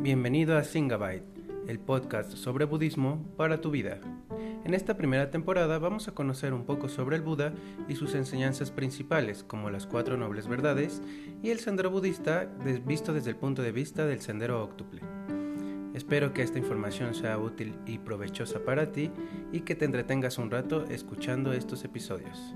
[0.00, 1.24] Bienvenido a Singabyte,
[1.66, 3.98] el podcast sobre budismo para tu vida.
[4.64, 7.52] En esta primera temporada vamos a conocer un poco sobre el Buda
[7.88, 11.02] y sus enseñanzas principales, como las cuatro nobles verdades
[11.42, 12.48] y el sendero budista
[12.86, 15.00] visto desde el punto de vista del sendero óctuple.
[15.94, 19.10] Espero que esta información sea útil y provechosa para ti
[19.50, 22.54] y que te entretengas un rato escuchando estos episodios.